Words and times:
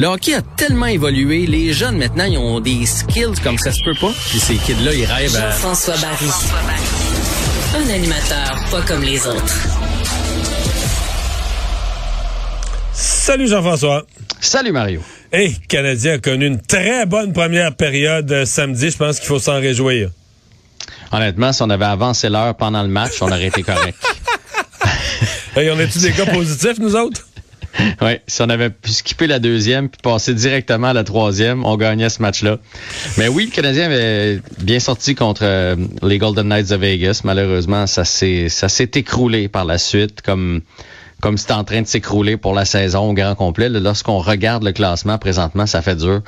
Le 0.00 0.06
hockey 0.06 0.32
a 0.32 0.40
tellement 0.40 0.86
évolué, 0.86 1.44
les 1.44 1.74
jeunes 1.74 1.98
maintenant, 1.98 2.24
ils 2.24 2.38
ont 2.38 2.58
des 2.58 2.86
skills 2.86 3.38
comme 3.44 3.58
ça 3.58 3.70
se 3.70 3.84
peut 3.84 3.94
pas. 4.00 4.10
Puis 4.30 4.40
ces 4.40 4.54
kids-là, 4.54 4.94
ils 4.94 5.04
rêvent 5.04 5.36
à... 5.36 5.50
François 5.50 5.94
Barry. 5.98 6.30
Un 7.76 7.90
animateur 7.90 8.64
pas 8.70 8.80
comme 8.80 9.02
les 9.02 9.26
autres. 9.26 9.54
Salut 12.94 13.46
Jean-François. 13.46 14.06
Salut 14.40 14.72
Mario. 14.72 15.02
Hey, 15.30 15.54
Canadien 15.68 16.14
a 16.14 16.18
connu 16.18 16.46
une 16.46 16.62
très 16.62 17.04
bonne 17.04 17.34
première 17.34 17.76
période 17.76 18.32
euh, 18.32 18.46
samedi. 18.46 18.88
Je 18.88 18.96
pense 18.96 19.18
qu'il 19.18 19.28
faut 19.28 19.38
s'en 19.38 19.60
réjouir. 19.60 20.08
Honnêtement, 21.12 21.52
si 21.52 21.60
on 21.60 21.68
avait 21.68 21.84
avancé 21.84 22.30
l'heure 22.30 22.56
pendant 22.56 22.82
le 22.82 22.88
match, 22.88 23.20
on 23.20 23.26
aurait 23.26 23.48
été 23.48 23.62
correct. 23.62 23.98
hey, 25.56 25.70
on 25.70 25.78
a-tu 25.78 25.98
des 25.98 26.12
cas 26.12 26.24
positifs, 26.24 26.78
nous 26.78 26.96
autres? 26.96 27.26
Oui, 28.02 28.12
si 28.26 28.42
on 28.42 28.48
avait 28.48 28.70
pu 28.70 28.90
skipper 28.90 29.26
la 29.26 29.38
deuxième 29.38 29.88
puis 29.88 30.00
passer 30.02 30.34
directement 30.34 30.88
à 30.88 30.92
la 30.92 31.04
troisième, 31.04 31.64
on 31.64 31.76
gagnait 31.76 32.08
ce 32.08 32.22
match-là. 32.22 32.58
Mais 33.18 33.28
oui, 33.28 33.46
le 33.46 33.50
Canadien 33.50 33.86
avait 33.86 34.40
bien 34.60 34.80
sorti 34.80 35.14
contre 35.14 35.42
euh, 35.44 35.76
les 36.02 36.18
Golden 36.18 36.48
Knights 36.48 36.70
de 36.70 36.76
Vegas. 36.76 37.20
Malheureusement, 37.24 37.86
ça 37.86 38.04
s'est 38.04 38.90
écroulé 38.94 39.48
par 39.48 39.64
la 39.64 39.78
suite, 39.78 40.22
comme 40.22 40.62
comme 41.20 41.36
c'était 41.36 41.52
en 41.52 41.64
train 41.64 41.82
de 41.82 41.86
s'écrouler 41.86 42.38
pour 42.38 42.54
la 42.54 42.64
saison 42.64 43.10
au 43.10 43.12
grand 43.12 43.34
complet. 43.34 43.68
Lorsqu'on 43.68 44.20
regarde 44.20 44.64
le 44.64 44.72
classement 44.72 45.18
présentement, 45.18 45.66
ça 45.66 45.82
fait 45.82 45.96
dur. 45.96 46.22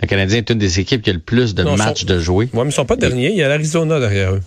Le 0.00 0.06
Canadien 0.06 0.38
est 0.38 0.48
une 0.48 0.58
des 0.58 0.80
équipes 0.80 1.02
qui 1.02 1.10
a 1.10 1.12
le 1.12 1.18
plus 1.18 1.54
de 1.54 1.64
matchs 1.64 2.06
de 2.06 2.18
jouer. 2.18 2.48
Oui, 2.54 2.60
mais 2.64 2.70
ils 2.70 2.72
sont 2.72 2.86
pas 2.86 2.96
derniers. 2.96 3.30
Il 3.30 3.36
y 3.36 3.42
a 3.42 3.48
l'Arizona 3.48 4.00
derrière 4.00 4.32
eux. 4.32 4.40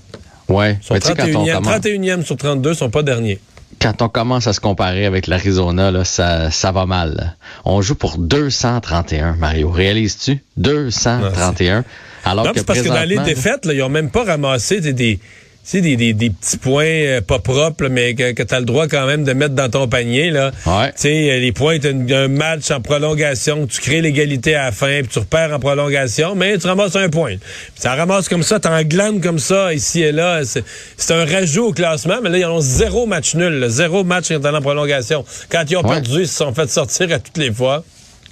Ils 0.49 0.77
sont 0.81 0.95
31e, 0.95 1.61
31e 1.61 2.25
sur 2.25 2.35
32, 2.35 2.71
ils 2.71 2.75
sont 2.75 2.89
pas 2.89 3.03
derniers 3.03 3.39
quand 3.81 4.01
on 4.01 4.09
commence 4.09 4.47
à 4.47 4.53
se 4.53 4.59
comparer 4.59 5.05
avec 5.05 5.27
l'Arizona, 5.27 5.91
là, 5.91 6.05
ça, 6.05 6.51
ça 6.51 6.71
va 6.71 6.85
mal. 6.85 7.35
On 7.65 7.81
joue 7.81 7.95
pour 7.95 8.17
231, 8.17 9.35
Mario. 9.35 9.69
Réalises-tu? 9.71 10.43
231. 10.57 11.83
alors 12.23 12.45
non, 12.45 12.53
que 12.53 12.59
parce 12.61 12.81
que 12.81 12.87
dans 12.87 13.07
les 13.07 13.17
défaites, 13.19 13.65
là, 13.65 13.73
ils 13.73 13.81
ont 13.81 13.89
même 13.89 14.11
pas 14.11 14.23
ramassé 14.23 14.81
des, 14.81 14.93
des 14.93 15.19
sais, 15.63 15.81
des, 15.81 15.95
des, 15.95 16.13
des, 16.13 16.29
petits 16.29 16.57
points 16.57 16.85
euh, 16.85 17.21
pas 17.21 17.39
propres, 17.39 17.87
mais 17.87 18.15
que, 18.15 18.31
que 18.31 18.43
tu 18.43 18.53
as 18.53 18.59
le 18.59 18.65
droit 18.65 18.87
quand 18.87 19.05
même 19.05 19.23
de 19.23 19.33
mettre 19.33 19.55
dans 19.55 19.69
ton 19.69 19.87
panier. 19.87 20.31
Là. 20.31 20.51
Ouais. 20.65 20.91
Tu 20.93 21.01
sais, 21.01 21.39
les 21.39 21.51
points 21.51 21.77
d'un 21.79 22.27
match 22.27 22.71
en 22.71 22.81
prolongation, 22.81 23.67
tu 23.67 23.79
crées 23.81 24.01
l'égalité 24.01 24.55
à 24.55 24.65
la 24.65 24.71
fin, 24.71 25.01
puis 25.01 25.09
tu 25.09 25.19
repères 25.19 25.53
en 25.53 25.59
prolongation, 25.59 26.35
mais 26.35 26.57
tu 26.57 26.67
ramasses 26.67 26.95
un 26.95 27.09
point. 27.09 27.35
ça 27.75 27.95
ramasse 27.95 28.27
comme 28.29 28.43
ça, 28.43 28.59
t'en 28.59 28.81
glandes 28.83 29.21
comme 29.21 29.39
ça, 29.39 29.73
ici 29.73 30.01
et 30.01 30.11
là. 30.11 30.41
C'est 30.43 31.13
un 31.13 31.25
rajout 31.25 31.67
au 31.67 31.73
classement, 31.73 32.19
mais 32.21 32.29
là, 32.29 32.37
ils 32.39 32.45
ont 32.45 32.61
zéro 32.61 33.05
match 33.05 33.35
nul, 33.35 33.65
zéro 33.69 34.03
match 34.03 34.31
en 34.31 34.61
prolongation. 34.61 35.23
Quand 35.49 35.63
ils 35.69 35.77
ont 35.77 35.83
perdu, 35.83 36.21
ils 36.21 36.27
se 36.27 36.35
sont 36.35 36.53
fait 36.53 36.69
sortir 36.69 37.11
à 37.13 37.19
toutes 37.19 37.37
les 37.37 37.51
fois 37.51 37.83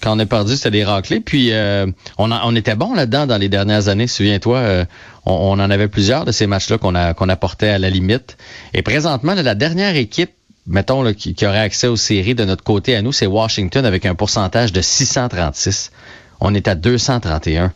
quand 0.01 0.15
on 0.15 0.19
est 0.19 0.25
perdu, 0.25 0.55
c'était 0.55 0.71
des 0.71 0.83
raclés. 0.83 1.19
Puis 1.19 1.51
euh, 1.51 1.85
on, 2.17 2.31
on 2.31 2.55
était 2.55 2.75
bon 2.75 2.93
là-dedans 2.93 3.27
dans 3.27 3.37
les 3.37 3.49
dernières 3.49 3.87
années. 3.87 4.07
Souviens-toi, 4.07 4.57
euh, 4.57 4.85
on, 5.25 5.59
en 5.59 5.69
avait 5.69 5.87
plusieurs 5.87 6.25
de 6.25 6.31
ces 6.31 6.47
matchs-là 6.47 6.77
qu'on 6.77 7.29
apportait 7.29 7.69
à 7.69 7.79
la 7.79 7.89
limite. 7.89 8.37
Et 8.73 8.81
présentement, 8.81 9.33
la 9.35 9.55
dernière 9.55 9.95
équipe, 9.95 10.31
mettons, 10.67 11.03
là, 11.03 11.13
qui, 11.13 11.33
qui, 11.33 11.45
aurait 11.45 11.59
accès 11.59 11.87
aux 11.87 11.95
séries 11.95 12.35
de 12.35 12.45
notre 12.45 12.63
côté 12.63 12.95
à 12.95 13.01
nous, 13.01 13.11
c'est 13.11 13.27
Washington 13.27 13.85
avec 13.85 14.05
un 14.05 14.15
pourcentage 14.15 14.71
de 14.71 14.81
636. 14.81 15.91
On 16.39 16.53
est 16.53 16.67
à 16.67 16.75
231. 16.75 17.73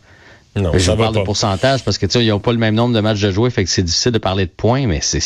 Non, 0.56 0.70
je 0.76 0.92
parle 0.92 1.14
de 1.16 1.22
pourcentage 1.22 1.82
parce 1.82 1.98
que 1.98 2.06
tu 2.06 2.12
sais, 2.12 2.24
ils 2.24 2.28
n'ont 2.28 2.38
pas 2.38 2.52
le 2.52 2.58
même 2.58 2.76
nombre 2.76 2.94
de 2.94 3.00
matchs 3.00 3.20
de 3.20 3.32
jouer, 3.32 3.50
fait 3.50 3.64
que 3.64 3.70
c'est 3.70 3.82
difficile 3.82 4.12
de 4.12 4.18
parler 4.18 4.46
de 4.46 4.50
points, 4.50 4.86
mais 4.86 5.00
c'est 5.02 5.20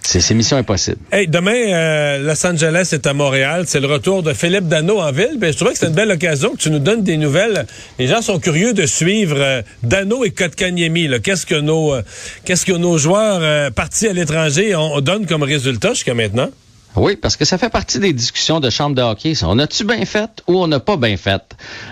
c'est 0.00 0.34
mission 0.34 0.56
impossible. 0.56 0.98
Hey, 1.10 1.26
demain, 1.26 1.54
euh, 1.54 2.18
Los 2.18 2.46
Angeles 2.46 2.90
est 2.92 3.06
à 3.06 3.14
Montréal. 3.14 3.64
C'est 3.66 3.80
le 3.80 3.88
retour 3.88 4.22
de 4.22 4.32
Philippe 4.32 4.68
Dano 4.68 5.00
en 5.00 5.10
ville. 5.10 5.38
Ben, 5.38 5.52
je 5.52 5.56
trouvais 5.56 5.72
que 5.72 5.78
c'est 5.78 5.88
une 5.88 5.94
belle 5.94 6.10
occasion 6.10 6.50
que 6.50 6.58
tu 6.58 6.70
nous 6.70 6.78
donnes 6.78 7.02
des 7.02 7.16
nouvelles. 7.16 7.66
Les 7.98 8.06
gens 8.06 8.22
sont 8.22 8.38
curieux 8.38 8.74
de 8.74 8.86
suivre 8.86 9.36
euh, 9.38 9.62
Dano 9.82 10.24
et 10.24 10.30
Kotkaniemi. 10.30 11.08
Qu'est-ce 11.22 11.46
que 11.46 11.56
nos 11.56 11.94
euh, 11.94 12.02
qu'est-ce 12.44 12.64
que 12.64 12.72
nos 12.72 12.96
joueurs 12.96 13.72
partis 13.72 14.06
à 14.06 14.12
l'étranger 14.12 14.76
ont, 14.76 15.00
donne 15.00 15.26
comme 15.26 15.42
résultat 15.42 15.94
jusqu'à 15.94 16.14
maintenant? 16.14 16.50
Oui, 16.96 17.16
parce 17.16 17.36
que 17.36 17.44
ça 17.44 17.58
fait 17.58 17.70
partie 17.70 17.98
des 17.98 18.12
discussions 18.12 18.60
de 18.60 18.70
chambre 18.70 18.94
de 18.94 19.02
hockey. 19.02 19.32
On 19.42 19.58
a-tu 19.58 19.84
bien 19.84 20.04
fait 20.04 20.30
ou 20.46 20.62
on 20.62 20.68
n'a 20.68 20.78
pas 20.78 20.96
bien 20.96 21.16
fait? 21.16 21.42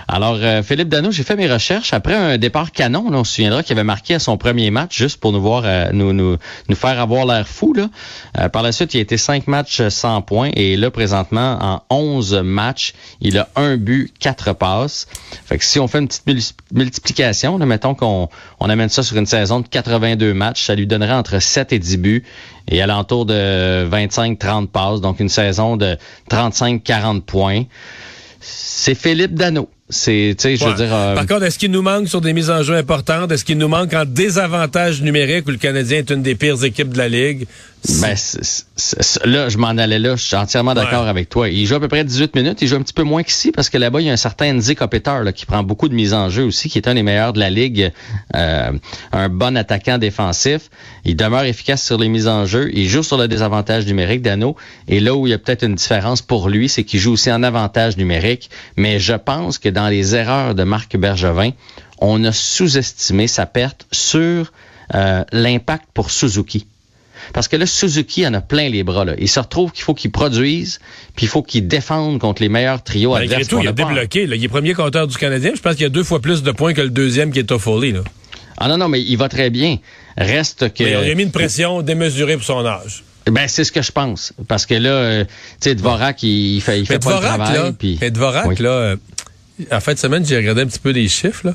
Alors, 0.06 0.38
euh, 0.40 0.62
Philippe 0.62 0.88
Dano, 0.88 1.10
j'ai 1.10 1.24
fait 1.24 1.34
mes 1.34 1.52
recherches. 1.52 1.92
Après 1.92 2.14
un 2.14 2.38
départ 2.38 2.70
canon, 2.70 3.06
on 3.10 3.24
se 3.24 3.34
souviendra 3.34 3.64
qu'il 3.64 3.76
avait 3.76 3.84
marqué 3.84 4.14
à 4.14 4.20
son 4.20 4.36
premier 4.36 4.70
match, 4.70 4.96
juste 4.96 5.18
pour 5.18 5.32
nous 5.32 5.42
voir, 5.42 5.64
euh, 5.64 5.91
nous, 5.92 6.12
nous, 6.12 6.36
nous 6.68 6.76
faire 6.76 7.00
avoir 7.00 7.26
l'air 7.26 7.48
fou. 7.48 7.74
Euh, 7.76 8.48
par 8.48 8.62
la 8.62 8.70
suite, 8.70 8.94
il 8.94 8.98
a 8.98 9.00
été 9.00 9.16
cinq 9.16 9.48
matchs 9.48 9.88
sans 9.88 10.22
points. 10.22 10.50
Et 10.54 10.76
là, 10.76 10.92
présentement, 10.92 11.58
en 11.60 11.82
11 11.91 12.34
matchs, 12.44 12.94
il 13.20 13.38
a 13.38 13.48
un 13.56 13.78
but, 13.78 14.12
quatre 14.20 14.52
passes. 14.52 15.08
Fait 15.44 15.58
que 15.58 15.64
si 15.64 15.80
on 15.80 15.88
fait 15.88 15.98
une 15.98 16.06
petite 16.06 16.54
multiplication, 16.72 17.58
là, 17.58 17.66
mettons 17.66 17.96
qu'on 17.96 18.28
on 18.60 18.70
amène 18.70 18.88
ça 18.88 19.02
sur 19.02 19.16
une 19.16 19.26
saison 19.26 19.60
de 19.60 19.66
82 19.66 20.32
matchs, 20.32 20.62
ça 20.64 20.76
lui 20.76 20.86
donnerait 20.86 21.14
entre 21.14 21.41
7 21.41 21.72
et 21.72 21.80
10 21.80 21.96
buts 21.96 22.24
et 22.68 22.80
alentour 22.82 23.26
de 23.26 23.88
25-30 23.90 24.68
passes, 24.68 25.00
donc 25.00 25.20
une 25.20 25.28
saison 25.28 25.76
de 25.76 25.96
35-40 26.30 27.22
points. 27.22 27.64
C'est 28.40 28.94
Philippe 28.94 29.34
Dano. 29.34 29.68
C'est, 29.88 30.34
tu 30.38 30.42
sais, 30.42 30.56
je 30.56 30.64
veux 30.64 30.74
dire. 30.74 30.92
Euh, 30.92 31.14
Par 31.14 31.26
contre, 31.26 31.42
est-ce 31.44 31.58
qu'il 31.58 31.70
nous 31.70 31.82
manque 31.82 32.08
sur 32.08 32.20
des 32.22 32.32
mises 32.32 32.50
en 32.50 32.62
jeu 32.62 32.74
importantes? 32.76 33.30
Est-ce 33.30 33.44
qu'il 33.44 33.58
nous 33.58 33.68
manque 33.68 33.92
en 33.92 34.04
désavantage 34.06 35.02
numérique 35.02 35.46
où 35.46 35.50
le 35.50 35.58
Canadien 35.58 35.98
est 35.98 36.10
une 36.10 36.22
des 36.22 36.34
pires 36.34 36.64
équipes 36.64 36.88
de 36.88 36.98
la 36.98 37.08
Ligue? 37.08 37.46
Ben, 37.88 38.15
là, 39.25 39.48
je 39.48 39.59
m'en 39.59 39.69
allais 39.69 39.98
là. 39.98 40.15
Je 40.15 40.22
suis 40.22 40.37
entièrement 40.37 40.75
d'accord 40.75 41.09
avec 41.09 41.28
toi. 41.28 41.48
Il 41.48 41.66
joue 41.66 41.75
à 41.75 41.81
peu 41.81 41.88
près 41.88 42.04
18 42.04 42.34
minutes. 42.37 42.62
Il 42.62 42.69
joue 42.69 42.76
un 42.76 42.82
petit 42.82 42.93
peu 42.93 43.03
moins 43.03 43.25
qu'ici 43.25 43.50
parce 43.50 43.70
que 43.70 43.78
là-bas, 43.78 44.00
il 44.00 44.06
y 44.06 44.10
a 44.10 44.12
un 44.12 44.16
certain 44.16 44.56
Kopitar 44.76 45.25
là, 45.25 45.32
qui 45.32 45.47
prend 45.47 45.62
beaucoup 45.65 45.88
de 45.88 45.94
mises 45.94 46.15
en 46.15 46.28
jeu 46.31 46.44
aussi, 46.44 46.69
qui 46.69 46.78
est 46.78 46.87
un 46.87 46.94
des 46.94 47.03
meilleurs 47.03 47.32
de 47.32 47.41
la 47.41 47.50
Ligue, 47.50 47.92
euh, 48.37 48.72
un 49.10 49.28
bon 49.28 49.56
attaquant 49.56 49.98
défensif. 49.98 50.71
Il 51.04 51.16
demeure 51.16 51.42
efficace 51.42 51.84
sur 51.84 51.98
les 51.98 52.09
mises 52.09 52.28
en 52.28 52.47
jeu. 52.47 52.71
Il 52.72 52.88
joue 52.88 53.03
sur 53.03 53.16
le 53.16 53.26
désavantage 53.26 53.87
numérique 53.87 54.22
d'Anneau. 54.22 54.56
Et 54.87 55.00
là 55.00 55.15
où 55.15 55.26
il 55.26 55.31
y 55.31 55.34
a 55.34 55.38
peut-être 55.38 55.65
une 55.65 55.75
différence 55.75 56.22
pour 56.22 56.48
lui, 56.48 56.69
c'est 56.69 56.84
qu'il 56.84 57.00
joue 57.00 57.12
aussi 57.12 57.32
en 57.32 57.42
avantage 57.42 57.97
numérique. 57.97 58.48
Mais 58.76 59.00
je 59.00 59.15
pense 59.15 59.59
que 59.59 59.69
dans 59.69 59.88
les 59.88 60.15
erreurs 60.15 60.54
de 60.54 60.62
Marc 60.62 60.97
Bergevin, 60.97 61.50
on 61.98 62.22
a 62.25 62.32
sous-estimé 62.32 63.26
sa 63.26 63.47
perte 63.47 63.87
sur 63.91 64.53
euh, 64.94 65.25
l'impact 65.32 65.87
pour 65.94 66.10
Suzuki. 66.10 66.66
Parce 67.33 67.49
que 67.49 67.56
là, 67.56 67.66
Suzuki 67.66 68.27
en 68.27 68.34
a 68.34 68.41
plein 68.41 68.69
les 68.69 68.83
bras. 68.83 69.05
Là. 69.05 69.15
Il 69.19 69.28
se 69.28 69.41
retrouve 69.41 69.72
qu'il 69.72 69.84
faut 69.84 69.94
qu'il 69.94 70.10
produise, 70.10 70.81
puis 71.16 71.27
il 71.27 71.28
faut 71.28 71.43
qu'il 71.43 71.66
défende 71.66 72.19
contre 72.19 72.43
les 72.43 72.49
meilleurs 72.49 72.83
trios 72.83 73.12
Malgré 73.12 73.37
adverses. 73.37 73.49
Tout, 73.49 73.60
il 73.60 73.69
a 73.69 73.72
débloqué. 73.72 74.27
Là. 74.27 74.37
Il 74.37 74.44
est 74.44 74.49
premier 74.49 74.75
compteur 74.75 75.06
du 75.06 75.16
Canadien. 75.16 75.53
Je 75.55 75.60
pense 75.60 75.75
qu'il 75.75 75.83
y 75.83 75.87
a 75.87 75.91
deux 75.91 76.05
fois 76.05 76.21
plus 76.21 76.43
de 76.43 76.53
points 76.53 76.75
que 76.75 76.81
le 76.81 76.91
deuxième 76.91 77.33
qui 77.33 77.38
est 77.38 77.44
Toffoli. 77.44 77.93
Là. 77.93 78.00
Ah 78.59 78.69
non, 78.69 78.77
non, 78.77 78.88
mais 78.88 79.00
il 79.00 79.16
va 79.16 79.28
très 79.28 79.50
bien. 79.50 79.78
Reste 80.16 80.72
que... 80.72 80.84
Mais 80.84 80.91
il 80.91 81.10
a 81.10 81.15
mis 81.15 81.22
une 81.22 81.33
pression 81.33 81.83
démesurée 81.83 82.37
pour 82.37 82.44
son 82.44 82.65
âge. 82.65 83.03
Ben, 83.31 83.47
c'est 83.49 83.65
ce 83.65 83.72
que 83.72 83.83
je 83.83 83.93
pense. 83.93 84.33
Parce 84.49 84.66
que 84.66 84.75
là, 84.75 84.91
euh, 84.91 85.25
tu 85.25 85.31
sais, 85.60 85.75
Dvorak, 85.75 86.22
il, 86.22 86.60
fait, 86.60 86.81
il 86.81 86.87
fait 86.87 86.99
pas 86.99 87.15
le 87.15 87.21
travail. 87.21 87.54
Là, 87.54 87.72
puis... 87.72 87.99
Mais 88.00 88.10
Dvorak, 88.10 88.59
là, 88.59 88.71
euh, 88.71 88.97
en 89.71 89.81
fin 89.81 89.94
de 89.94 89.99
semaine, 89.99 90.25
j'ai 90.27 90.37
regardé 90.37 90.62
un 90.62 90.66
petit 90.66 90.81
peu 90.81 90.91
les 90.91 91.09
chiffres. 91.09 91.47
Là. 91.47 91.54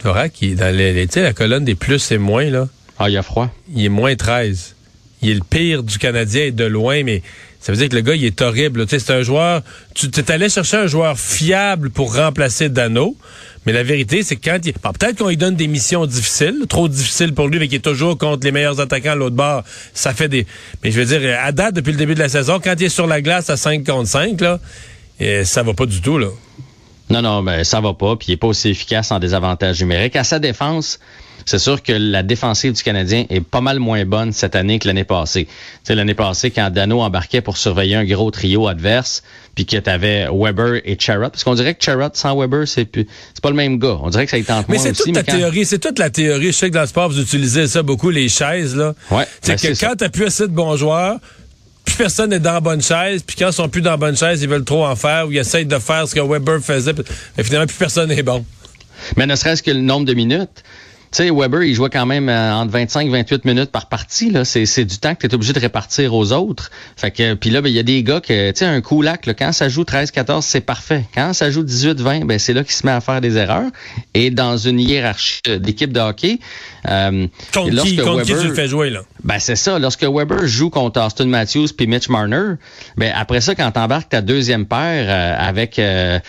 Dvorak, 0.00 0.40
il 0.40 0.52
est 0.52 0.54
dans 0.54 0.74
les, 0.74 1.06
la 1.06 1.32
colonne 1.32 1.64
des 1.64 1.74
plus 1.74 2.10
et 2.10 2.18
moins. 2.18 2.48
Là. 2.48 2.68
Ah, 2.98 3.10
il 3.10 3.16
a 3.16 3.22
froid. 3.22 3.50
Il 3.74 3.84
est 3.84 3.90
moins 3.90 4.16
13 4.16 4.74
il 5.22 5.30
est 5.30 5.34
le 5.34 5.42
pire 5.48 5.82
du 5.82 5.98
Canadien 5.98 6.50
de 6.50 6.64
loin, 6.64 7.02
mais 7.02 7.22
ça 7.60 7.72
veut 7.72 7.78
dire 7.78 7.88
que 7.88 7.96
le 7.96 8.02
gars, 8.02 8.14
il 8.14 8.24
est 8.24 8.40
horrible. 8.40 8.86
Tu 8.86 8.90
sais, 8.90 9.04
c'est 9.04 9.12
un 9.12 9.22
joueur. 9.22 9.62
Tu 9.94 10.06
es 10.06 10.30
allé 10.30 10.48
chercher 10.48 10.76
un 10.76 10.86
joueur 10.86 11.18
fiable 11.18 11.90
pour 11.90 12.14
remplacer 12.14 12.68
Dano. 12.68 13.16
Mais 13.66 13.72
la 13.72 13.82
vérité, 13.82 14.22
c'est 14.22 14.36
que 14.36 14.48
quand 14.48 14.58
il. 14.64 14.72
peut-être 14.72 15.18
qu'on 15.18 15.28
lui 15.28 15.36
donne 15.36 15.56
des 15.56 15.66
missions 15.66 16.06
difficiles, 16.06 16.64
trop 16.68 16.88
difficiles 16.88 17.34
pour 17.34 17.48
lui, 17.48 17.58
mais 17.58 17.66
qu'il 17.66 17.78
est 17.78 17.80
toujours 17.80 18.16
contre 18.16 18.44
les 18.44 18.52
meilleurs 18.52 18.80
attaquants 18.80 19.12
à 19.12 19.14
l'autre 19.16 19.36
bord, 19.36 19.64
ça 19.92 20.14
fait 20.14 20.28
des. 20.28 20.46
Mais 20.82 20.92
je 20.92 21.00
veux 21.00 21.04
dire, 21.04 21.36
à 21.42 21.52
date, 21.52 21.74
depuis 21.74 21.92
le 21.92 21.98
début 21.98 22.14
de 22.14 22.20
la 22.20 22.28
saison, 22.28 22.60
quand 22.62 22.74
il 22.78 22.84
est 22.84 22.88
sur 22.88 23.06
la 23.06 23.20
glace 23.20 23.50
à 23.50 23.56
5 23.56 23.84
contre 23.84 24.08
5, 24.08 24.40
là, 24.40 24.60
et 25.18 25.44
ça 25.44 25.62
va 25.62 25.74
pas 25.74 25.86
du 25.86 26.00
tout, 26.00 26.18
là. 26.18 26.28
Non, 27.10 27.22
non, 27.22 27.42
ben 27.42 27.64
ça 27.64 27.80
va 27.80 27.94
pas, 27.94 28.16
puis 28.16 28.28
il 28.28 28.32
est 28.32 28.36
pas 28.36 28.46
aussi 28.46 28.68
efficace 28.68 29.10
en 29.10 29.18
désavantage 29.18 29.80
numérique. 29.80 30.14
À 30.14 30.24
sa 30.24 30.38
défense, 30.38 31.00
c'est 31.48 31.58
sûr 31.58 31.82
que 31.82 31.92
la 31.92 32.22
défensive 32.22 32.74
du 32.74 32.82
Canadien 32.82 33.24
est 33.30 33.40
pas 33.40 33.62
mal 33.62 33.78
moins 33.78 34.04
bonne 34.04 34.32
cette 34.34 34.54
année 34.54 34.78
que 34.78 34.86
l'année 34.86 35.04
passée. 35.04 35.46
Tu 35.46 35.50
sais, 35.84 35.94
l'année 35.94 36.12
passée, 36.12 36.50
quand 36.50 36.68
Dano 36.68 37.00
embarquait 37.00 37.40
pour 37.40 37.56
surveiller 37.56 37.96
un 37.96 38.04
gros 38.04 38.30
trio 38.30 38.68
adverse, 38.68 39.22
puis 39.54 39.64
que 39.64 39.78
tu 39.78 39.88
avais 39.88 40.26
Weber 40.30 40.82
et 40.84 40.98
Charrot, 41.00 41.30
parce 41.30 41.44
qu'on 41.44 41.54
dirait 41.54 41.74
que 41.74 41.82
Charrot 41.82 42.10
sans 42.12 42.38
Weber, 42.38 42.68
c'est 42.68 42.86
c'est 42.92 43.40
pas 43.42 43.48
le 43.48 43.56
même 43.56 43.78
gars. 43.78 43.98
On 44.02 44.10
dirait 44.10 44.26
que 44.26 44.30
ça 44.30 44.36
y 44.36 44.44
tente 44.44 44.68
Mais 44.68 44.76
c'est 44.76 44.92
toute 44.92 45.14
la 45.14 45.22
théorie, 45.22 45.64
c'est 45.64 45.78
toute 45.78 45.98
la 45.98 46.10
théorie. 46.10 46.48
Je 46.48 46.52
sais 46.52 46.68
que 46.68 46.74
dans 46.74 46.82
le 46.82 46.86
sport, 46.86 47.08
vous 47.08 47.18
utilisez 47.18 47.66
ça 47.66 47.82
beaucoup, 47.82 48.10
les 48.10 48.28
chaises, 48.28 48.76
là. 48.76 48.94
Ouais, 49.10 49.26
c'est 49.40 49.62
ben, 49.62 49.74
que 49.74 49.80
quand 49.80 49.94
t'as 49.96 50.10
plus 50.10 50.26
assez 50.26 50.42
de 50.42 50.52
bons 50.52 50.76
joueurs, 50.76 51.18
plus 51.86 51.96
personne 51.96 52.28
n'est 52.28 52.40
dans 52.40 52.52
la 52.52 52.60
bonne 52.60 52.82
chaise, 52.82 53.22
puis 53.26 53.36
quand 53.36 53.48
ils 53.48 53.54
sont 53.54 53.70
plus 53.70 53.80
dans 53.80 53.92
la 53.92 53.96
bonne 53.96 54.18
chaise, 54.18 54.42
ils 54.42 54.48
veulent 54.50 54.64
trop 54.64 54.84
en 54.84 54.96
faire, 54.96 55.26
ou 55.26 55.32
ils 55.32 55.38
essayent 55.38 55.64
de 55.64 55.78
faire 55.78 56.06
ce 56.06 56.14
que 56.14 56.20
Weber 56.20 56.60
faisait, 56.60 56.92
mais 57.38 57.42
finalement, 57.42 57.66
plus 57.66 57.78
personne 57.78 58.10
n'est 58.10 58.22
bon. 58.22 58.44
Mais 59.16 59.26
ne 59.26 59.34
serait-ce 59.34 59.62
que 59.62 59.70
le 59.70 59.80
nombre 59.80 60.04
de 60.04 60.12
minutes. 60.12 60.62
Tu 61.10 61.24
sais, 61.24 61.30
Weber, 61.30 61.62
il 61.62 61.74
jouait 61.74 61.90
quand 61.90 62.06
même 62.06 62.28
euh, 62.28 62.52
entre 62.54 62.70
25 62.72 63.10
28 63.10 63.44
minutes 63.44 63.70
par 63.70 63.86
partie. 63.86 64.30
Là. 64.30 64.44
C'est, 64.44 64.66
c'est 64.66 64.84
du 64.84 64.98
temps 64.98 65.14
que 65.14 65.26
tu 65.26 65.26
es 65.26 65.34
obligé 65.34 65.52
de 65.52 65.60
répartir 65.60 66.14
aux 66.14 66.32
autres. 66.32 66.70
Fait 66.96 67.10
que, 67.10 67.34
puis 67.34 67.50
là, 67.50 67.62
ben, 67.62 67.68
il 67.68 67.74
y 67.74 67.78
a 67.78 67.82
des 67.82 68.02
gars 68.02 68.20
que, 68.20 68.50
tu 68.50 68.58
sais, 68.58 68.64
un 68.66 68.80
coup 68.80 69.02
là, 69.02 69.16
quand 69.16 69.52
ça 69.52 69.68
joue 69.68 69.82
13-14, 69.82 70.42
c'est 70.42 70.60
parfait. 70.60 71.04
Quand 71.14 71.32
ça 71.32 71.50
joue 71.50 71.62
18-20, 71.62 72.24
ben, 72.24 72.38
c'est 72.38 72.52
là 72.52 72.62
qu'il 72.62 72.72
se 72.72 72.84
met 72.86 72.92
à 72.92 73.00
faire 73.00 73.20
des 73.20 73.36
erreurs. 73.36 73.70
Et 74.14 74.30
dans 74.30 74.56
une 74.56 74.80
hiérarchie 74.80 75.40
d'équipe 75.58 75.92
de 75.92 76.00
hockey, 76.00 76.38
euh, 76.88 77.26
contre, 77.54 77.82
qui, 77.82 77.96
contre 77.96 78.22
qui, 78.22 78.34
tu 78.34 78.48
le 78.48 78.54
fais 78.54 78.68
jouer, 78.68 78.90
là? 78.90 79.02
Ben, 79.24 79.38
c'est 79.38 79.56
ça. 79.56 79.78
Lorsque 79.78 80.04
Weber 80.04 80.46
joue 80.46 80.70
contre 80.70 81.00
Austin 81.00 81.26
Matthews 81.26 81.68
puis 81.76 81.86
Mitch 81.86 82.08
Marner, 82.08 82.54
ben, 82.96 83.12
après 83.14 83.40
ça, 83.40 83.54
quand 83.54 83.70
t'embarques 83.72 84.10
ta 84.10 84.20
deuxième 84.20 84.66
paire 84.66 85.06
euh, 85.08 85.48
avec, 85.48 85.78
euh, 85.78 86.20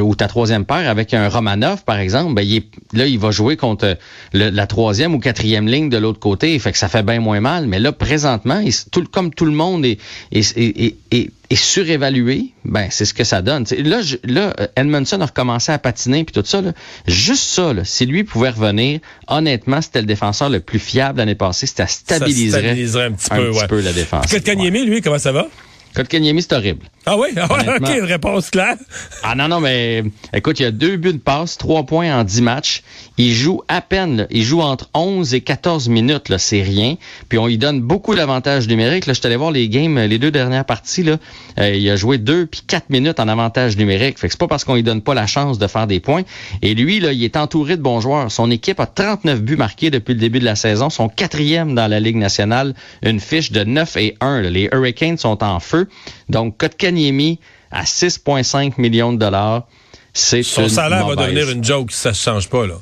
ou 0.00 0.14
ta 0.14 0.26
troisième 0.28 0.64
paire 0.64 0.88
avec 0.88 1.12
un 1.14 1.28
Romanov, 1.28 1.84
par 1.84 1.98
exemple, 1.98 2.34
ben, 2.34 2.42
il 2.42 2.62
là, 2.92 3.06
il 3.06 3.18
va 3.18 3.30
jouer 3.30 3.56
contre 3.56 3.96
la 4.32 4.66
troisième 4.66 5.14
ou 5.14 5.18
quatrième 5.18 5.66
ligne 5.66 5.88
de 5.88 5.98
l'autre 5.98 6.20
côté. 6.20 6.58
Fait 6.58 6.72
que 6.72 6.78
ça 6.78 6.88
fait 6.88 7.02
bien 7.02 7.20
moins 7.20 7.40
mal. 7.40 7.66
Mais 7.66 7.78
là, 7.78 7.92
présentement, 7.92 8.62
tout, 8.90 9.04
comme 9.10 9.32
tout 9.32 9.44
le 9.44 9.52
monde 9.52 9.84
est, 9.84 9.98
est, 10.32 10.96
est, 11.10 11.30
est 11.50 11.54
est 11.54 11.56
surévalué, 11.56 12.52
ben 12.64 12.88
c'est 12.90 13.04
ce 13.04 13.14
que 13.14 13.24
ça 13.24 13.42
donne. 13.42 13.64
là, 13.78 14.00
là, 14.24 14.54
Edmondson 14.76 15.20
a 15.20 15.26
recommencé 15.26 15.72
à 15.72 15.78
patiner 15.78 16.24
puis 16.24 16.32
tout 16.32 16.46
ça. 16.46 16.60
Là. 16.60 16.72
Juste 17.06 17.44
ça, 17.44 17.72
là, 17.72 17.84
si 17.84 18.06
lui 18.06 18.24
pouvait 18.24 18.50
revenir, 18.50 19.00
honnêtement, 19.28 19.80
c'était 19.80 20.00
le 20.00 20.06
défenseur 20.06 20.50
le 20.50 20.60
plus 20.60 20.78
fiable 20.78 21.18
l'année 21.18 21.34
passée. 21.34 21.66
C'était 21.66 21.86
stabiliserait, 21.86 22.60
stabiliserait 22.60 23.04
un 23.06 23.12
petit, 23.12 23.30
peu, 23.30 23.50
ouais. 23.50 23.66
peu, 23.66 23.80
la 23.80 23.92
défense. 23.92 24.26
Kotkaniemi, 24.26 24.84
lui, 24.84 25.00
comment 25.00 25.18
ça 25.18 25.32
va? 25.32 25.48
Kotkaniemi, 25.94 26.42
c'est 26.42 26.54
horrible. 26.54 26.86
Ah 27.06 27.16
oui? 27.16 27.28
Ah 27.36 27.52
ouais, 27.52 27.76
OK, 27.76 27.88
une 27.98 28.04
réponse 28.04 28.50
claire. 28.50 28.76
Ah 29.22 29.34
non, 29.34 29.46
non, 29.46 29.60
mais 29.60 30.02
écoute, 30.32 30.58
il 30.58 30.64
y 30.64 30.66
a 30.66 30.70
deux 30.70 30.96
buts 30.96 31.12
de 31.12 31.18
passe, 31.18 31.56
trois 31.58 31.84
points 31.84 32.18
en 32.18 32.24
dix 32.24 32.42
matchs. 32.42 32.82
Il 33.16 33.32
joue 33.32 33.62
à 33.68 33.80
peine. 33.80 34.16
Là. 34.16 34.26
Il 34.30 34.42
joue 34.42 34.60
entre 34.60 34.88
11 34.94 35.34
et 35.34 35.40
14 35.40 35.88
minutes. 35.88 36.28
Là, 36.30 36.38
c'est 36.38 36.62
rien. 36.62 36.96
Puis 37.28 37.38
on 37.38 37.46
lui 37.46 37.58
donne 37.58 37.80
beaucoup 37.80 38.14
d'avantages 38.14 38.66
numériques. 38.66 39.06
Là, 39.06 39.12
je 39.12 39.20
suis 39.20 39.26
allé 39.26 39.36
voir 39.36 39.52
les 39.52 39.68
games, 39.68 39.98
les 39.98 40.18
deux 40.18 40.30
dernières 40.30 40.64
parties. 40.64 41.02
Là. 41.04 41.18
Euh, 41.60 41.74
il 41.74 41.88
a 41.90 41.96
joué 41.96 42.18
deux 42.18 42.46
puis 42.46 42.62
quatre 42.66 42.90
minutes 42.90 43.20
en 43.20 43.28
avantage 43.28 43.76
numérique. 43.76 44.18
Fait 44.18 44.26
que 44.26 44.32
c'est 44.32 44.40
pas 44.40 44.48
parce 44.48 44.64
qu'on 44.64 44.74
lui 44.74 44.82
donne 44.82 45.02
pas 45.02 45.14
la 45.14 45.26
chance 45.26 45.58
de 45.58 45.66
faire 45.66 45.86
des 45.86 46.00
points. 46.00 46.22
Et 46.62 46.74
lui, 46.74 46.98
là, 46.98 47.12
il 47.12 47.22
est 47.22 47.36
entouré 47.36 47.76
de 47.76 47.82
bons 47.82 48.00
joueurs. 48.00 48.32
Son 48.32 48.50
équipe 48.50 48.80
a 48.80 48.86
39 48.86 49.42
buts 49.42 49.56
marqués 49.56 49.90
depuis 49.90 50.14
le 50.14 50.20
début 50.20 50.40
de 50.40 50.44
la 50.44 50.56
saison. 50.56 50.90
Son 50.90 51.08
quatrième 51.08 51.74
dans 51.74 51.86
la 51.86 52.00
Ligue 52.00 52.16
nationale. 52.16 52.74
Une 53.02 53.20
fiche 53.20 53.52
de 53.52 53.62
9 53.62 53.96
et 53.98 54.16
1. 54.20 54.40
Les 54.40 54.68
Hurricanes 54.72 55.18
sont 55.18 55.44
en 55.44 55.60
feu. 55.60 55.83
Donc, 56.28 56.58
Kotkaniemi 56.58 57.38
à 57.70 57.84
6,5 57.84 58.74
millions 58.78 59.12
de 59.12 59.18
dollars, 59.18 59.66
c'est 60.12 60.42
Son 60.42 60.68
salaire 60.68 61.06
va 61.06 61.16
devenir 61.16 61.50
une 61.50 61.64
joke 61.64 61.90
si 61.90 61.98
ça 61.98 62.10
ne 62.10 62.14
change 62.14 62.48
pas, 62.48 62.66
là. 62.66 62.76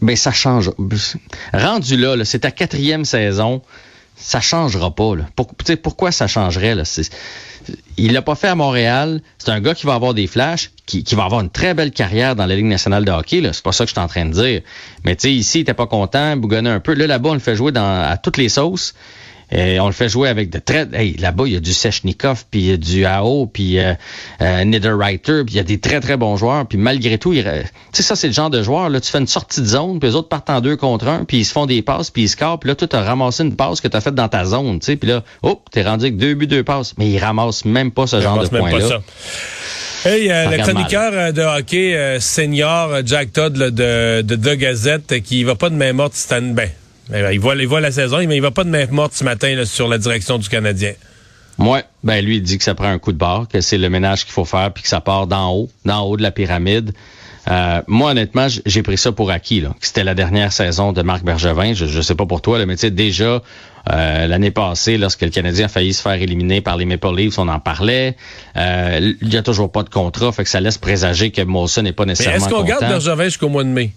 Ben, 0.00 0.16
ça 0.16 0.32
change. 0.32 0.70
Rendu 1.52 1.96
là, 1.96 2.24
c'est 2.24 2.40
ta 2.40 2.50
quatrième 2.50 3.04
saison, 3.04 3.60
ça 4.16 4.40
changera 4.40 4.94
pas. 4.94 5.16
Là. 5.16 5.24
pourquoi 5.82 6.12
ça 6.12 6.26
changerait? 6.26 6.74
Là? 6.74 6.84
Il 7.98 8.12
l'a 8.12 8.22
pas 8.22 8.34
fait 8.34 8.48
à 8.48 8.54
Montréal. 8.54 9.20
C'est 9.38 9.50
un 9.50 9.60
gars 9.60 9.74
qui 9.74 9.86
va 9.86 9.94
avoir 9.94 10.14
des 10.14 10.26
flashs, 10.26 10.70
qui, 10.86 11.04
va 11.14 11.24
avoir 11.24 11.40
une 11.40 11.50
très 11.50 11.74
belle 11.74 11.90
carrière 11.90 12.36
dans 12.36 12.46
la 12.46 12.56
Ligue 12.56 12.66
nationale 12.66 13.04
de 13.04 13.12
hockey. 13.12 13.42
C'est 13.52 13.62
pas 13.62 13.72
ça 13.72 13.84
que 13.84 13.90
je 13.90 13.94
suis 13.94 14.00
en 14.00 14.08
train 14.08 14.24
de 14.24 14.32
dire. 14.32 14.62
Mais 15.04 15.16
tu 15.16 15.22
sais, 15.22 15.34
ici, 15.34 15.58
il 15.58 15.62
était 15.62 15.74
pas 15.74 15.86
content, 15.86 16.36
bougonner 16.36 16.70
un 16.70 16.80
peu. 16.80 16.94
Là, 16.94 17.06
là-bas, 17.06 17.30
on 17.30 17.34
le 17.34 17.40
fait 17.40 17.56
jouer 17.56 17.72
dans, 17.72 18.02
à 18.02 18.16
toutes 18.16 18.36
les 18.36 18.48
sauces. 18.48 18.94
Et 19.52 19.78
on 19.80 19.86
le 19.86 19.92
fait 19.92 20.08
jouer 20.08 20.28
avec 20.28 20.50
de 20.50 20.58
très... 20.58 20.88
Hey, 20.92 21.16
là-bas, 21.18 21.44
il 21.46 21.52
y 21.52 21.56
a 21.56 21.60
du 21.60 21.72
Sechnikov, 21.72 22.44
puis 22.50 22.60
il 22.60 22.66
y 22.70 22.72
a 22.72 22.76
du 22.76 23.04
AO, 23.04 23.46
puis 23.46 23.78
euh, 23.78 23.94
euh 24.40 24.64
Niederreiter, 24.64 25.44
puis 25.44 25.54
il 25.54 25.56
y 25.56 25.60
a 25.60 25.64
des 25.64 25.78
très, 25.78 26.00
très 26.00 26.16
bons 26.16 26.36
joueurs. 26.36 26.66
Puis 26.66 26.78
malgré 26.78 27.18
tout, 27.18 27.34
tu 27.34 27.42
sais, 27.92 28.02
ça, 28.02 28.16
c'est 28.16 28.28
le 28.28 28.32
genre 28.32 28.50
de 28.50 28.62
joueur, 28.62 28.88
là, 28.88 29.00
tu 29.00 29.10
fais 29.10 29.18
une 29.18 29.26
sortie 29.26 29.60
de 29.60 29.66
zone, 29.66 30.00
puis 30.00 30.08
les 30.08 30.16
autres 30.16 30.28
partent 30.28 30.50
en 30.50 30.60
deux 30.60 30.76
contre 30.76 31.08
un, 31.08 31.24
puis 31.24 31.38
ils 31.38 31.44
se 31.44 31.52
font 31.52 31.66
des 31.66 31.82
passes, 31.82 32.10
puis 32.10 32.22
ils 32.22 32.28
scorent, 32.28 32.58
puis 32.58 32.68
là, 32.68 32.74
tu 32.74 32.86
as 32.90 33.02
ramassé 33.02 33.42
une 33.42 33.54
passe 33.54 33.80
que 33.80 33.88
tu 33.88 33.96
as 33.96 34.00
faite 34.00 34.14
dans 34.14 34.28
ta 34.28 34.44
zone, 34.44 34.80
tu 34.80 34.86
sais, 34.86 34.96
puis 34.96 35.10
là, 35.10 35.22
oh, 35.42 35.60
t'es 35.70 35.82
rendu 35.82 36.06
avec 36.06 36.16
deux 36.16 36.34
buts, 36.34 36.46
deux 36.46 36.64
passes. 36.64 36.94
Mais 36.96 37.08
ils 37.10 37.18
ramassent 37.18 37.64
même 37.64 37.90
pas 37.90 38.06
ce 38.06 38.20
genre 38.20 38.42
de 38.42 38.48
points-là. 38.48 39.00
Hey, 40.04 40.32
euh, 40.32 40.50
le 40.50 40.58
chroniqueur 40.58 41.12
euh, 41.14 41.30
de 41.30 41.42
hockey 41.42 41.94
euh, 41.94 42.18
senior 42.18 43.06
Jack 43.06 43.32
Todd 43.32 43.52
de, 43.52 44.22
de 44.22 44.34
The 44.34 44.58
Gazette 44.58 45.22
qui 45.22 45.44
va 45.44 45.54
pas 45.54 45.70
de 45.70 45.76
main 45.76 45.92
morte 45.92 46.14
cette 46.14 46.32
année. 46.32 46.52
Ben, 46.54 46.68
il, 47.12 47.40
voit, 47.40 47.54
il 47.54 47.66
voit 47.66 47.80
la 47.80 47.92
saison, 47.92 48.18
mais 48.26 48.36
il 48.36 48.42
va 48.42 48.50
pas 48.50 48.64
de 48.64 48.70
main 48.70 48.86
morte 48.90 49.12
ce 49.14 49.24
matin 49.24 49.64
sur 49.64 49.88
la 49.88 49.98
direction 49.98 50.38
du 50.38 50.48
Canadien. 50.48 50.92
Ouais, 51.58 51.84
ben 52.02 52.24
lui 52.24 52.36
il 52.36 52.42
dit 52.42 52.58
que 52.58 52.64
ça 52.64 52.74
prend 52.74 52.88
un 52.88 52.98
coup 52.98 53.12
de 53.12 53.18
barre, 53.18 53.46
que 53.48 53.60
c'est 53.60 53.78
le 53.78 53.90
ménage 53.90 54.24
qu'il 54.24 54.32
faut 54.32 54.44
faire, 54.44 54.72
puis 54.72 54.82
que 54.82 54.88
ça 54.88 55.00
part 55.00 55.26
d'en 55.26 55.52
haut, 55.52 55.70
d'en 55.84 56.02
haut 56.02 56.16
de 56.16 56.22
la 56.22 56.30
pyramide. 56.30 56.92
Euh, 57.50 57.82
moi, 57.88 58.12
honnêtement, 58.12 58.46
j'ai 58.64 58.82
pris 58.82 58.96
ça 58.96 59.10
pour 59.12 59.30
acquis. 59.30 59.60
Là, 59.60 59.70
que 59.80 59.86
c'était 59.86 60.04
la 60.04 60.14
dernière 60.14 60.52
saison 60.52 60.92
de 60.92 61.02
Marc 61.02 61.24
Bergevin. 61.24 61.74
Je, 61.74 61.86
je 61.86 62.00
sais 62.00 62.14
pas 62.14 62.26
pour 62.26 62.40
toi, 62.40 62.58
là, 62.58 62.66
mais 62.66 62.76
tu 62.76 62.82
sais, 62.82 62.90
déjà, 62.90 63.42
euh, 63.92 64.26
l'année 64.28 64.52
passée, 64.52 64.96
lorsque 64.96 65.22
le 65.22 65.30
Canadien 65.30 65.66
a 65.66 65.68
failli 65.68 65.92
se 65.92 66.02
faire 66.02 66.12
éliminer 66.12 66.60
par 66.60 66.76
les 66.76 66.84
Maple 66.84 67.16
Leafs, 67.16 67.38
on 67.38 67.48
en 67.48 67.58
parlait. 67.58 68.16
Euh, 68.56 69.14
il 69.20 69.28
n'y 69.28 69.36
a 69.36 69.42
toujours 69.42 69.72
pas 69.72 69.82
de 69.82 69.88
contrat, 69.88 70.30
fait 70.30 70.44
que 70.44 70.50
ça 70.50 70.60
laisse 70.60 70.78
présager 70.78 71.32
que 71.32 71.42
Molson 71.42 71.82
n'est 71.82 71.92
pas 71.92 72.04
nécessairement 72.04 72.46
Est-ce 72.46 72.54
qu'on 72.54 72.62
garde 72.62 72.86
Bergevin 72.86 73.24
jusqu'au 73.24 73.48
mois 73.48 73.64
de 73.64 73.70
mai? 73.70 73.92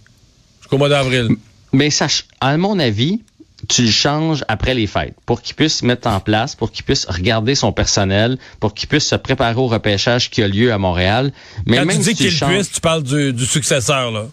Jusqu'au 0.61 0.79
mois 0.79 0.89
d'avril? 0.89 1.29
Mais 1.75 1.89
ça, 1.89 2.07
à 2.39 2.55
mon 2.55 2.79
avis, 2.79 3.19
tu 3.67 3.81
le 3.81 3.91
changes 3.91 4.45
après 4.47 4.73
les 4.73 4.87
fêtes 4.87 5.13
pour 5.25 5.41
qu'il 5.41 5.55
puisse 5.55 5.79
se 5.79 5.85
mettre 5.85 6.07
en 6.07 6.21
place, 6.21 6.55
pour 6.55 6.71
qu'il 6.71 6.85
puisse 6.85 7.03
regarder 7.05 7.53
son 7.53 7.73
personnel, 7.73 8.37
pour 8.61 8.73
qu'il 8.73 8.87
puisse 8.87 9.05
se 9.05 9.15
préparer 9.15 9.55
au 9.55 9.67
repêchage 9.67 10.29
qui 10.29 10.41
a 10.41 10.47
lieu 10.47 10.71
à 10.71 10.77
Montréal. 10.77 11.33
Mais 11.65 11.77
Quand 11.77 11.87
tu 11.87 11.97
dis 11.97 12.15
qu'il 12.15 12.33
puisse, 12.33 12.71
tu 12.71 12.79
parles 12.79 13.03
du, 13.03 13.45
successeur, 13.45 14.11
là. 14.11 14.27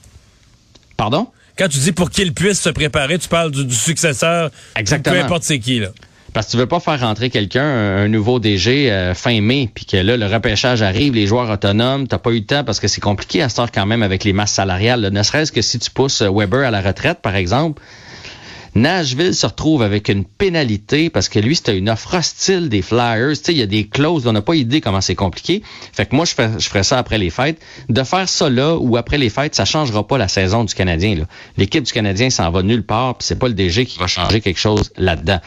Pardon? 0.96 1.26
Quand 1.58 1.68
tu 1.68 1.78
dis 1.78 1.90
pour 1.90 2.10
qu'il 2.10 2.32
puisse 2.32 2.60
se 2.60 2.70
préparer, 2.70 3.18
tu 3.18 3.28
parles 3.28 3.50
du, 3.50 3.74
successeur. 3.74 4.52
Exactement. 4.76 5.16
Peu 5.16 5.22
importe 5.22 5.42
c'est 5.42 5.58
qui, 5.58 5.80
là. 5.80 5.88
Parce 6.32 6.46
que 6.46 6.52
tu 6.52 6.56
veux 6.56 6.67
pas 6.67 6.81
faire 6.81 7.00
rentrer 7.00 7.29
quelqu'un, 7.29 7.64
un, 7.64 8.08
nouveau 8.08 8.38
DG 8.38 8.90
euh, 8.90 9.14
fin 9.14 9.40
mai, 9.43 9.69
puis 9.75 9.84
que 9.84 9.99
là, 9.99 10.17
le 10.17 10.26
repêchage 10.26 10.81
arrive, 10.81 11.14
les 11.14 11.26
joueurs 11.26 11.50
autonomes, 11.50 12.08
t'as 12.08 12.19
pas 12.19 12.31
eu 12.31 12.38
le 12.38 12.46
temps 12.46 12.64
parce 12.64 12.81
que 12.81 12.88
c'est 12.88 13.02
compliqué 13.02 13.43
à 13.43 13.50
temps 13.50 13.67
quand 13.73 13.84
même 13.84 14.02
avec 14.02 14.25
les 14.25 14.32
masses 14.32 14.52
salariales. 14.52 15.11
Ne 15.12 15.23
serait-ce 15.23 15.52
que 15.52 15.61
si 15.61 15.79
tu 15.79 15.90
pousses 15.90 16.23
Weber 16.23 16.67
à 16.67 16.70
la 16.70 16.81
retraite, 16.81 17.19
par 17.20 17.37
exemple, 17.37 17.82
Nashville 18.74 19.34
se 19.34 19.46
retrouve 19.46 19.82
avec 19.82 20.08
une 20.08 20.24
pénalité 20.24 21.10
parce 21.10 21.28
que 21.28 21.38
lui, 21.38 21.56
c'était 21.56 21.76
une 21.76 21.90
offre 21.90 22.14
hostile 22.14 22.69
des 22.69 22.80
Flyers. 22.80 23.36
Tu 23.36 23.44
sais, 23.44 23.52
il 23.52 23.58
y 23.58 23.62
a 23.62 23.66
des 23.66 23.86
clauses, 23.86 24.26
on 24.26 24.32
n'a 24.32 24.40
pas 24.40 24.54
idée 24.54 24.80
comment 24.80 25.00
c'est 25.02 25.14
compliqué. 25.14 25.62
Fait 25.92 26.06
que 26.06 26.16
moi, 26.16 26.24
je, 26.24 26.34
ferais 26.34 26.82
ça 26.82 26.98
après 26.98 27.19
les 27.19 27.30
fêtes. 27.30 27.60
De 27.88 28.02
faire 28.02 28.28
ça 28.28 28.48
là 28.48 28.76
ou 28.76 28.96
après 28.96 29.19
les 29.19 29.28
fêtes, 29.28 29.54
ça 29.54 29.64
changera 29.66 30.06
pas 30.06 30.16
la 30.16 30.28
saison 30.28 30.64
du 30.64 30.74
Canadien. 30.74 31.26
L'équipe 31.58 31.84
du 31.84 31.92
Canadien 31.92 32.30
s'en 32.30 32.50
va 32.50 32.62
nulle 32.62 32.84
part, 32.84 33.19
puis 33.19 33.26
c'est 33.26 33.38
pas 33.38 33.48
le 33.48 33.54
DG 33.54 33.84
qui 33.84 33.98
va 33.98 34.06
changer 34.06 34.40
quelque 34.40 34.60
chose 34.60 34.90
là-dedans. 34.96 35.40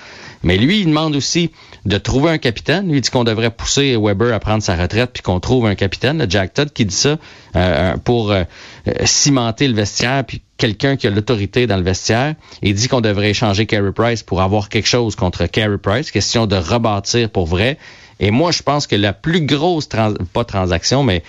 Mais 0.43 0.57
lui, 0.57 0.81
il 0.81 0.87
demande 0.87 1.15
aussi 1.15 1.49
de 1.85 1.97
trouver 1.97 2.29
un 2.29 2.37
capitaine. 2.37 2.87
Lui, 2.87 2.99
il 2.99 3.01
dit 3.01 3.09
qu'on 3.09 3.23
devrait 3.23 3.49
pousser 3.49 3.97
Weber 3.97 4.33
à 4.33 4.39
prendre 4.39 4.61
sa 4.61 4.75
retraite 4.75 5.11
puis 5.11 5.23
qu'on 5.23 5.39
trouve 5.39 5.65
un 5.65 5.73
capitaine. 5.73 6.23
Jack 6.29 6.53
Todd 6.53 6.71
qui 6.71 6.85
dit 6.85 6.95
ça 6.95 7.17
euh, 7.55 7.97
pour 7.97 8.31
euh, 8.31 8.43
euh, 8.87 8.93
cimenter 9.05 9.67
le 9.67 9.73
vestiaire 9.73 10.23
puis 10.23 10.41
quelqu'un 10.57 10.95
qui 10.95 11.07
a 11.07 11.09
l'autorité 11.09 11.67
dans 11.67 11.77
le 11.77 11.83
vestiaire. 11.83 12.35
Il 12.61 12.73
dit 12.75 12.87
qu'on 12.87 13.01
devrait 13.01 13.31
échanger 13.31 13.65
Carey 13.65 13.91
Price 13.91 14.23
pour 14.23 14.41
avoir 14.41 14.69
quelque 14.69 14.87
chose 14.87 15.15
contre 15.15 15.45
Carey 15.47 15.77
Price. 15.77 16.11
Question 16.11 16.45
de 16.45 16.55
rebâtir 16.55 17.29
pour 17.29 17.45
vrai. 17.45 17.77
Et 18.19 18.31
moi, 18.31 18.51
je 18.51 18.63
pense 18.63 18.87
que 18.87 18.95
la 18.95 19.13
plus 19.13 19.41
grosse, 19.45 19.89
pas 20.33 20.45
transaction, 20.45 21.03
mais 21.03 21.23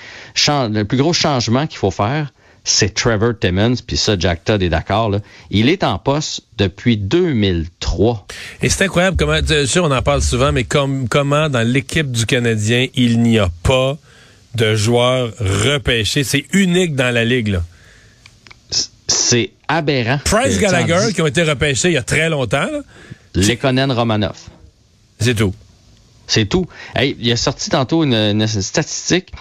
le 0.46 0.82
plus 0.84 0.98
gros 0.98 1.12
changement 1.12 1.66
qu'il 1.66 1.78
faut 1.78 1.90
faire, 1.90 2.32
c'est 2.62 2.94
Trevor 2.94 3.32
Timmons, 3.40 3.76
puis 3.86 3.96
ça, 3.96 4.16
Jack 4.18 4.44
Todd 4.44 4.60
est 4.60 4.68
d'accord. 4.68 5.12
Il 5.50 5.68
est 5.68 5.84
en 5.84 5.98
poste 5.98 6.42
depuis 6.58 6.96
2003. 6.96 8.26
Et 8.60 8.68
c'est 8.68 8.84
incroyable 8.84 9.16
comment, 9.16 9.38
on 9.38 9.90
en 9.92 10.02
parle 10.02 10.20
souvent, 10.20 10.50
mais 10.50 10.64
comme, 10.64 11.08
comment 11.08 11.48
dans 11.48 11.66
l'équipe 11.66 12.10
du 12.10 12.26
Canadien, 12.26 12.88
il 12.94 13.20
n'y 13.20 13.38
a 13.38 13.48
pas 13.62 13.96
de 14.56 14.74
joueurs 14.74 15.32
repêchés. 15.38 16.24
C'est 16.24 16.44
unique 16.52 16.96
dans 16.96 17.14
la 17.14 17.24
ligue. 17.24 17.48
Là. 17.48 17.62
C'est 19.08 19.52
aberrant. 19.68 20.18
Price 20.24 20.58
Gallagher, 20.58 21.12
qui 21.14 21.22
ont 21.22 21.26
été 21.26 21.42
repêchés 21.42 21.88
il 21.88 21.94
y 21.94 21.98
a 21.98 22.02
très 22.02 22.28
longtemps. 22.28 22.68
Lekonen 23.34 23.92
Romanov. 23.92 24.36
C'est 25.20 25.34
tout. 25.34 25.54
C'est 26.26 26.46
tout. 26.46 26.66
Hey, 26.94 27.16
il 27.20 27.30
a 27.30 27.36
sorti 27.36 27.70
tantôt 27.70 28.04
une 28.04 28.46
statistique. 28.46 29.32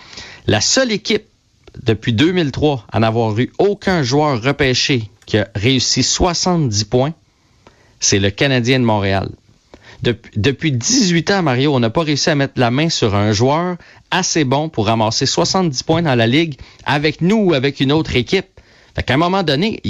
La 0.48 0.62
seule 0.62 0.92
équipe 0.92 1.26
depuis 1.84 2.14
2003 2.14 2.86
à 2.92 3.00
n'avoir 3.00 3.38
eu 3.40 3.52
aucun 3.58 4.04
joueur 4.04 4.42
repêché 4.42 5.10
qui 5.26 5.38
a 5.38 5.48
réussi 5.56 6.04
70 6.04 6.86
points, 6.86 7.14
c'est 8.00 8.20
le 8.20 8.30
Canadien 8.30 8.80
de 8.80 8.86
Montréal. 8.86 9.30
depuis 10.36 10.72
18 10.72 11.32
ans, 11.32 11.42
Mario, 11.42 11.74
on 11.74 11.80
n'a 11.80 11.90
pas 11.90 12.04
réussi 12.04 12.30
à 12.30 12.36
mettre 12.36 12.54
la 12.58 12.70
main 12.70 12.90
sur 12.90 13.16
un 13.16 13.32
joueur 13.32 13.78
assez 14.12 14.44
bon 14.44 14.70
pour 14.70 14.86
ramasser 14.86 15.26
70 15.26 15.82
points 15.84 16.02
dans 16.04 16.16
la 16.16 16.28
ligue 16.28 16.60
avec 16.86 17.22
nous 17.22 17.38
ou 17.38 17.54
avec 17.54 17.80
une 17.80 17.92
autre 17.92 18.16
équipe. 18.16 18.55
Fait 18.96 19.04
qu'à 19.04 19.16
un 19.16 19.18
moment 19.18 19.44
donné, 19.44 19.82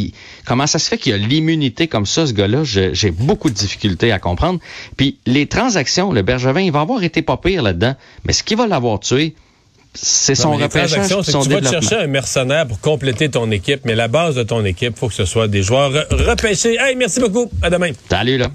comment 0.46 0.66
ça 0.68 0.80
se 0.80 0.90
fait 0.90 0.98
qu'il 0.98 1.12
y 1.12 1.16
a 1.16 1.18
l'immunité 1.18 1.88
comme 1.88 2.06
ça, 2.06 2.26
ce 2.26 2.34
gars-là? 2.34 2.64
J'ai 2.64 3.12
beaucoup 3.12 3.50
de 3.50 3.56
difficultés 3.56 4.12
à 4.12 4.18
comprendre. 4.20 4.60
Puis 4.98 5.18
les 5.26 5.46
transactions, 5.46 6.12
le 6.12 6.24
Bergevin, 6.24 6.62
il 6.62 6.72
va 6.72 6.82
avoir 6.82 7.04
été 7.04 7.22
pas 7.22 7.38
pire 7.38 7.62
là-dedans. 7.62 7.96
Mais 8.26 8.34
ce 8.34 8.44
qui 8.44 8.56
va 8.56 8.66
l'avoir 8.68 9.00
tué, 9.00 9.36
c'est 9.94 10.36
son 10.36 10.54
repêchage, 10.54 11.08
son 11.08 11.24
son 11.24 11.42
tu 11.44 11.50
vas 11.50 11.62
te 11.62 11.70
chercher 11.70 11.96
un 11.98 12.08
mercenaire 12.08 12.68
pour 12.68 12.80
compléter 12.82 13.30
ton 13.30 13.50
équipe, 13.52 13.82
mais 13.86 13.96
la 13.96 14.08
base 14.10 14.36
de 14.36 14.44
ton 14.44 14.66
équipe, 14.66 14.98
faut 14.98 15.08
que 15.08 15.14
ce 15.14 15.24
soit 15.26 15.48
des 15.48 15.64
joueurs 15.64 15.92
re- 15.94 16.14
repêchés. 16.30 16.76
Hey, 16.80 16.96
merci 16.96 17.20
beaucoup. 17.22 17.50
À 17.62 17.70
demain. 17.70 17.92
Salut 18.10 18.38
là. 18.38 18.48